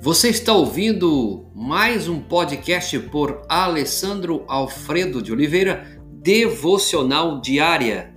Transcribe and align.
Você 0.00 0.28
está 0.28 0.52
ouvindo 0.52 1.50
mais 1.52 2.08
um 2.08 2.20
podcast 2.20 2.96
por 3.10 3.42
Alessandro 3.48 4.44
Alfredo 4.46 5.20
de 5.20 5.32
Oliveira, 5.32 6.00
Devocional 6.22 7.40
Diária. 7.40 8.14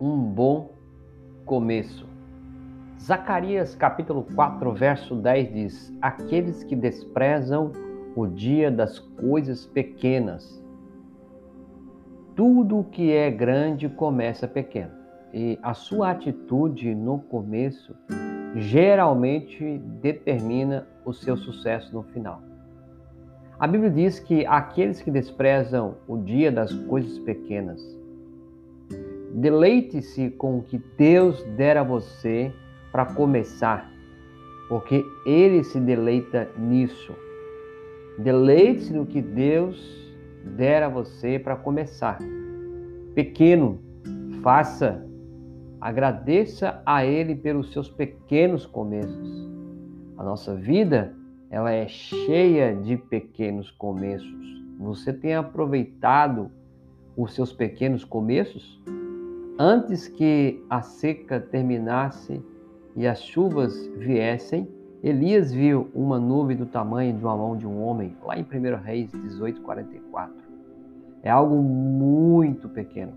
Um 0.00 0.32
bom 0.32 0.72
começo. 1.44 2.06
Zacarias 2.98 3.74
capítulo 3.74 4.26
4, 4.34 4.72
verso 4.72 5.14
10 5.14 5.52
diz: 5.52 5.92
Aqueles 6.00 6.64
que 6.64 6.74
desprezam 6.74 7.70
o 8.16 8.26
dia 8.26 8.70
das 8.70 8.98
coisas 8.98 9.66
pequenas. 9.66 10.66
Tudo 12.38 12.86
que 12.92 13.10
é 13.10 13.32
grande 13.32 13.88
começa 13.88 14.46
pequeno. 14.46 14.92
E 15.34 15.58
a 15.60 15.74
sua 15.74 16.12
atitude 16.12 16.94
no 16.94 17.18
começo 17.18 17.96
geralmente 18.54 19.78
determina 20.00 20.86
o 21.04 21.12
seu 21.12 21.36
sucesso 21.36 21.92
no 21.92 22.04
final. 22.04 22.40
A 23.58 23.66
Bíblia 23.66 23.90
diz 23.90 24.20
que 24.20 24.46
aqueles 24.46 25.02
que 25.02 25.10
desprezam 25.10 25.96
o 26.06 26.16
dia 26.16 26.52
das 26.52 26.72
coisas 26.72 27.18
pequenas, 27.18 27.82
deleite-se 29.34 30.30
com 30.30 30.58
o 30.58 30.62
que 30.62 30.80
Deus 30.96 31.42
der 31.56 31.76
a 31.76 31.82
você 31.82 32.52
para 32.92 33.04
começar, 33.04 33.90
porque 34.68 35.04
ele 35.26 35.64
se 35.64 35.80
deleita 35.80 36.48
nisso. 36.56 37.12
Deleite-se 38.16 38.92
no 38.92 39.04
que 39.04 39.20
Deus 39.20 40.07
der 40.44 40.82
a 40.82 40.88
você 40.88 41.38
para 41.38 41.56
começar. 41.56 42.18
Pequeno, 43.14 43.80
faça, 44.42 45.04
agradeça 45.80 46.80
a 46.84 47.04
Ele 47.04 47.34
pelos 47.34 47.72
seus 47.72 47.88
pequenos 47.88 48.66
começos. 48.66 49.48
A 50.16 50.24
nossa 50.24 50.54
vida, 50.54 51.14
ela 51.50 51.70
é 51.70 51.86
cheia 51.88 52.74
de 52.74 52.96
pequenos 52.96 53.70
começos. 53.70 54.64
Você 54.78 55.12
tem 55.12 55.34
aproveitado 55.34 56.50
os 57.16 57.34
seus 57.34 57.52
pequenos 57.52 58.04
começos? 58.04 58.80
Antes 59.58 60.06
que 60.06 60.64
a 60.70 60.82
seca 60.82 61.40
terminasse, 61.40 62.40
e 62.98 63.06
as 63.06 63.22
chuvas 63.22 63.86
viessem, 63.96 64.68
Elias 65.02 65.52
viu 65.52 65.88
uma 65.94 66.18
nuvem 66.18 66.56
do 66.56 66.66
tamanho 66.66 67.16
de 67.16 67.24
uma 67.24 67.36
mão 67.36 67.56
de 67.56 67.66
um 67.66 67.80
homem, 67.80 68.16
lá 68.24 68.36
em 68.36 68.42
1 68.42 68.82
Reis 68.82 69.12
18:44. 69.12 70.30
É 71.22 71.30
algo 71.30 71.56
muito 71.56 72.68
pequeno, 72.68 73.12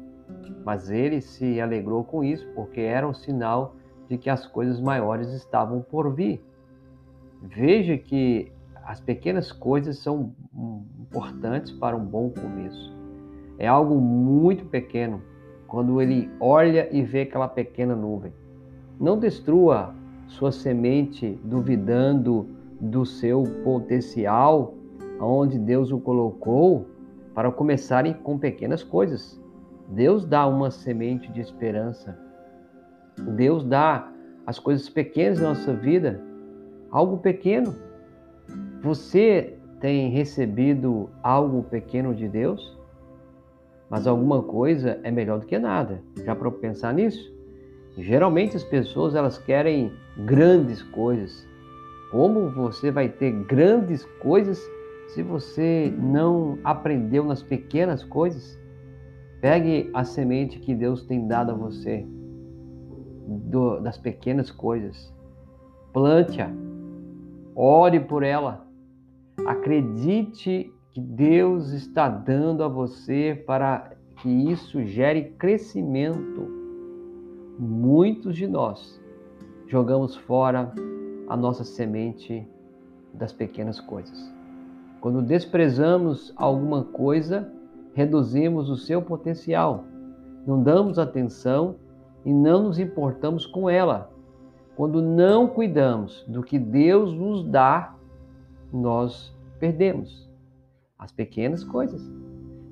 mas 0.64 0.92
ele 0.92 1.22
se 1.22 1.60
alegrou 1.60 2.04
com 2.04 2.24
isso 2.24 2.48
porque 2.54 2.82
era 2.82 3.08
um 3.08 3.14
sinal 3.14 3.76
de 4.08 4.18
que 4.18 4.30
as 4.30 4.46
coisas 4.46 4.80
maiores 4.80 5.30
estavam 5.34 5.82
por 5.82 6.14
vir. 6.14 6.44
Veja 7.42 7.98
que 7.98 8.52
as 8.84 9.00
pequenas 9.00 9.52
coisas 9.52 9.98
são 9.98 10.34
importantes 11.00 11.72
para 11.72 11.96
um 11.96 12.06
bom 12.06 12.30
começo. 12.30 12.96
É 13.58 13.68
algo 13.68 13.96
muito 13.96 14.66
pequeno 14.66 15.22
quando 15.68 16.00
ele 16.02 16.30
olha 16.40 16.88
e 16.96 17.02
vê 17.02 17.22
aquela 17.22 17.48
pequena 17.48 17.96
nuvem. 17.96 18.34
Não 19.00 19.18
destrua 19.18 19.96
sua 20.32 20.52
semente 20.52 21.38
duvidando 21.44 22.48
do 22.80 23.06
seu 23.06 23.44
potencial, 23.64 24.74
onde 25.20 25.60
Deus 25.60 25.92
o 25.92 26.00
colocou, 26.00 26.88
para 27.36 27.52
começarem 27.52 28.14
com 28.14 28.38
pequenas 28.38 28.84
coisas. 28.84 29.40
Deus 29.90 30.26
dá 30.26 30.48
uma 30.48 30.72
semente 30.72 31.32
de 31.32 31.42
esperança. 31.42 32.18
Deus 33.36 33.64
dá 33.64 34.12
as 34.46 34.58
coisas 34.58 34.90
pequenas 34.90 35.40
na 35.40 35.50
nossa 35.50 35.74
vida, 35.74 36.22
algo 36.90 37.18
pequeno. 37.18 37.76
Você 38.82 39.58
tem 39.80 40.10
recebido 40.10 41.10
algo 41.22 41.64
pequeno 41.64 42.16
de 42.16 42.28
Deus? 42.28 42.78
Mas 43.90 44.08
alguma 44.08 44.42
coisa 44.42 45.00
é 45.04 45.12
melhor 45.12 45.40
do 45.40 45.46
que 45.46 45.60
nada. 45.60 46.02
Já 46.24 46.34
para 46.34 46.50
pensar 46.52 46.94
nisso? 46.94 47.41
Geralmente 47.98 48.56
as 48.56 48.64
pessoas 48.64 49.16
elas 49.16 49.38
querem 49.38 49.92
grandes 50.18 50.82
coisas. 50.82 51.48
Como 52.10 52.50
você 52.50 52.92
vai 52.92 53.10
ter 53.10 53.32
grandes 53.46 54.06
coisas 54.22 54.62
se 55.10 55.22
você 55.22 55.94
não 55.98 56.58
aprendeu 56.64 57.24
nas 57.26 57.44
pequenas 57.44 58.04
coisas? 58.04 58.60
Pegue 59.42 59.90
a 59.94 60.04
semente 60.04 60.60
que 60.60 60.74
Deus 60.76 61.04
tem 61.04 61.28
dado 61.28 61.52
a 61.52 61.56
você 61.56 62.06
do, 63.28 63.80
das 63.80 63.98
pequenas 63.98 64.52
coisas. 64.52 65.14
Plante-a. 65.92 66.50
Ore 67.56 68.00
por 68.00 68.24
ela. 68.24 68.66
Acredite 69.46 70.72
que 70.92 71.02
Deus 71.02 71.72
está 71.72 72.08
dando 72.08 72.64
a 72.64 72.68
você 72.68 73.42
para 73.46 73.92
que 74.18 74.30
isso 74.30 74.86
gere 74.86 75.34
crescimento 75.38 76.61
muitos 77.58 78.36
de 78.36 78.48
nós 78.48 79.00
jogamos 79.68 80.16
fora 80.16 80.74
a 81.28 81.38
nossa 81.38 81.64
semente 81.64 82.48
das 83.14 83.32
pequenas 83.32 83.80
coisas. 83.80 84.32
Quando 85.00 85.22
desprezamos 85.22 86.34
alguma 86.36 86.84
coisa, 86.84 87.52
reduzimos 87.94 88.70
o 88.70 88.78
seu 88.78 89.02
potencial, 89.02 89.86
não 90.46 90.62
damos 90.62 91.00
atenção 91.00 91.76
e 92.26 92.34
não 92.34 92.64
nos 92.64 92.80
importamos 92.80 93.46
com 93.46 93.70
ela. 93.70 94.12
Quando 94.76 95.02
não 95.02 95.48
cuidamos 95.48 96.24
do 96.28 96.42
que 96.44 96.58
Deus 96.58 97.14
nos 97.14 97.44
dá, 97.44 97.96
nós 98.72 99.36
perdemos 99.60 100.30
as 100.98 101.12
pequenas 101.12 101.64
coisas. 101.64 102.02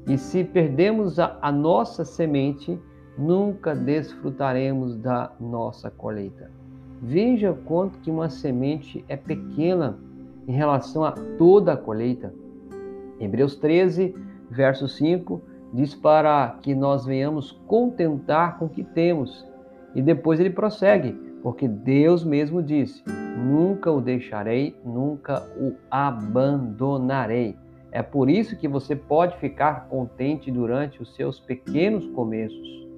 E 0.08 0.18
se 0.18 0.44
perdemos 0.44 1.20
a, 1.20 1.38
a 1.42 1.52
nossa 1.52 2.06
semente, 2.06 2.80
nunca 3.20 3.76
desfrutaremos 3.76 4.96
da 4.96 5.32
nossa 5.40 5.92
colheita. 5.92 6.50
Veja 7.02 7.54
quanto 7.66 8.00
que 8.00 8.10
uma 8.10 8.30
semente 8.30 9.04
é 9.10 9.18
pequena 9.18 9.98
em 10.48 10.54
relação 10.54 11.04
a 11.04 11.12
toda 11.38 11.74
a 11.74 11.78
colheita. 11.78 12.34
Hebreus 13.20 13.56
13, 13.58 14.16
verso 14.50 14.88
5 14.88 15.42
diz 15.74 15.94
para 15.94 16.58
que 16.62 16.74
nós 16.74 17.06
venhamos 17.06 17.52
contentar 17.68 18.58
com 18.58 18.66
o 18.66 18.70
que 18.70 18.84
temos. 18.84 19.46
E 19.94 20.02
depois 20.02 20.40
ele 20.40 20.50
prossegue, 20.50 21.12
porque 21.44 21.68
Deus 21.68 22.24
mesmo 22.24 22.64
disse: 22.64 23.04
Nunca 23.38 23.92
o 23.92 24.02
deixarei, 24.02 24.76
nunca 24.84 25.46
o 25.58 25.74
abandonarei. 25.92 27.58
É 27.92 28.02
por 28.02 28.30
isso 28.30 28.58
que 28.58 28.68
você 28.68 28.96
pode 28.96 29.38
ficar 29.38 29.88
contente 29.90 30.50
durante 30.50 31.02
os 31.02 31.16
seus 31.16 31.40
pequenos 31.40 32.08
começos. 32.08 32.89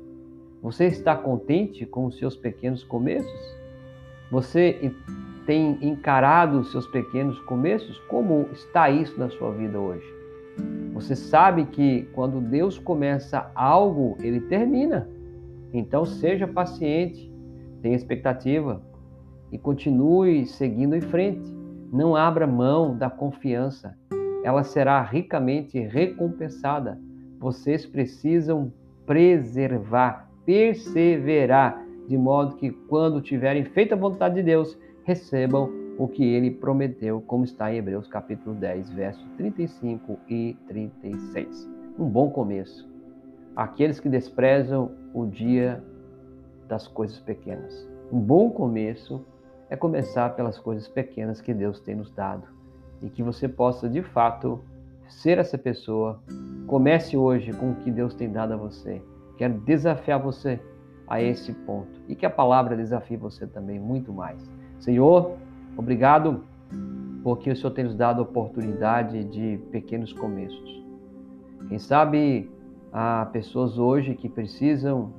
Você 0.61 0.85
está 0.85 1.15
contente 1.15 1.87
com 1.87 2.05
os 2.05 2.19
seus 2.19 2.35
pequenos 2.35 2.83
começos? 2.83 3.57
Você 4.29 4.93
tem 5.43 5.79
encarado 5.81 6.59
os 6.59 6.71
seus 6.71 6.85
pequenos 6.85 7.39
começos? 7.41 7.97
Como 8.07 8.47
está 8.51 8.87
isso 8.87 9.19
na 9.19 9.27
sua 9.29 9.51
vida 9.51 9.79
hoje? 9.79 10.05
Você 10.93 11.15
sabe 11.15 11.65
que 11.65 12.03
quando 12.13 12.39
Deus 12.39 12.77
começa 12.77 13.49
algo, 13.55 14.15
ele 14.21 14.39
termina. 14.39 15.09
Então 15.73 16.05
seja 16.05 16.47
paciente, 16.47 17.33
tenha 17.81 17.95
expectativa 17.95 18.83
e 19.51 19.57
continue 19.57 20.45
seguindo 20.45 20.95
em 20.95 21.01
frente. 21.01 21.51
Não 21.91 22.15
abra 22.15 22.45
mão 22.45 22.95
da 22.95 23.09
confiança. 23.09 23.97
Ela 24.43 24.63
será 24.63 25.01
ricamente 25.01 25.79
recompensada. 25.79 26.99
Vocês 27.39 27.83
precisam 27.83 28.71
preservar 29.07 30.30
perseverar, 30.51 31.81
de 32.09 32.17
modo 32.17 32.57
que 32.57 32.71
quando 32.71 33.21
tiverem 33.21 33.63
feito 33.63 33.93
a 33.93 33.97
vontade 33.97 34.35
de 34.35 34.43
Deus, 34.43 34.77
recebam 35.05 35.71
o 35.97 36.09
que 36.09 36.25
ele 36.25 36.51
prometeu, 36.51 37.21
como 37.21 37.45
está 37.45 37.73
em 37.73 37.77
Hebreus 37.77 38.05
capítulo 38.05 38.53
10, 38.55 38.89
versos 38.89 39.25
35 39.37 40.19
e 40.27 40.57
36. 40.67 41.69
Um 41.97 42.03
bom 42.03 42.29
começo. 42.29 42.85
Aqueles 43.55 44.01
que 44.01 44.09
desprezam 44.09 44.91
o 45.13 45.25
dia 45.25 45.81
das 46.67 46.85
coisas 46.85 47.17
pequenas. 47.21 47.87
Um 48.11 48.19
bom 48.19 48.49
começo 48.49 49.25
é 49.69 49.77
começar 49.77 50.35
pelas 50.35 50.59
coisas 50.59 50.85
pequenas 50.85 51.39
que 51.39 51.53
Deus 51.53 51.79
tem 51.79 51.95
nos 51.95 52.11
dado 52.11 52.45
e 53.01 53.09
que 53.09 53.23
você 53.23 53.47
possa 53.47 53.87
de 53.87 54.01
fato 54.01 54.59
ser 55.07 55.37
essa 55.37 55.57
pessoa. 55.57 56.21
Comece 56.67 57.15
hoje 57.15 57.53
com 57.53 57.71
o 57.71 57.75
que 57.75 57.89
Deus 57.89 58.13
tem 58.13 58.29
dado 58.29 58.53
a 58.53 58.57
você 58.57 59.01
Quero 59.37 59.55
desafiar 59.59 60.21
você 60.21 60.59
a 61.07 61.21
esse 61.21 61.51
ponto 61.51 61.99
e 62.07 62.15
que 62.15 62.25
a 62.25 62.29
palavra 62.29 62.75
desafie 62.75 63.17
você 63.17 63.45
também 63.45 63.79
muito 63.79 64.13
mais. 64.13 64.49
Senhor, 64.79 65.35
obrigado 65.75 66.43
porque 67.23 67.51
o 67.51 67.55
Senhor 67.55 67.71
tem 67.71 67.83
nos 67.83 67.95
dado 67.95 68.19
a 68.19 68.23
oportunidade 68.23 69.23
de 69.25 69.59
pequenos 69.71 70.13
começos. 70.13 70.83
Quem 71.67 71.77
sabe 71.77 72.49
há 72.91 73.25
pessoas 73.25 73.77
hoje 73.77 74.15
que 74.15 74.27
precisam 74.27 75.13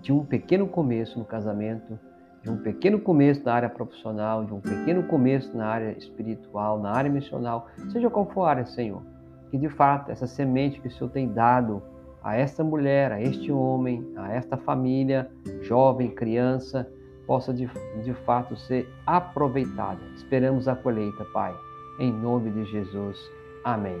de 0.00 0.12
um 0.12 0.24
pequeno 0.24 0.66
começo 0.66 1.18
no 1.18 1.24
casamento, 1.24 1.98
de 2.42 2.50
um 2.50 2.58
pequeno 2.58 3.00
começo 3.00 3.42
na 3.44 3.54
área 3.54 3.68
profissional, 3.68 4.44
de 4.44 4.52
um 4.52 4.60
pequeno 4.60 5.02
começo 5.04 5.56
na 5.56 5.66
área 5.66 5.96
espiritual, 5.96 6.78
na 6.78 6.90
área 6.90 7.10
missional, 7.10 7.68
seja 7.90 8.10
qual 8.10 8.26
for 8.26 8.44
a 8.44 8.50
área, 8.50 8.66
Senhor. 8.66 9.02
Que 9.50 9.58
de 9.58 9.68
fato 9.68 10.10
essa 10.10 10.26
semente 10.26 10.80
que 10.80 10.88
o 10.88 10.90
Senhor 10.90 11.10
tem 11.10 11.32
dado 11.32 11.82
a 12.24 12.34
esta 12.36 12.64
mulher, 12.64 13.12
a 13.12 13.20
este 13.20 13.52
homem, 13.52 14.02
a 14.16 14.32
esta 14.32 14.56
família, 14.56 15.30
jovem, 15.60 16.10
criança, 16.10 16.90
possa 17.26 17.52
de, 17.52 17.68
de 18.02 18.14
fato 18.24 18.56
ser 18.56 18.88
aproveitada. 19.06 20.00
Esperamos 20.16 20.66
a 20.66 20.74
colheita, 20.74 21.22
Pai. 21.26 21.54
Em 22.00 22.10
nome 22.10 22.50
de 22.50 22.64
Jesus. 22.64 23.18
Amém. 23.62 23.98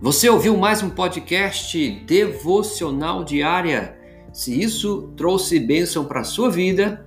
Você 0.00 0.30
ouviu 0.30 0.56
mais 0.56 0.82
um 0.82 0.88
podcast 0.88 1.90
devocional 2.06 3.22
diária? 3.22 3.98
Se 4.32 4.58
isso 4.58 5.12
trouxe 5.14 5.60
bênção 5.60 6.06
para 6.06 6.20
a 6.20 6.24
sua 6.24 6.50
vida, 6.50 7.06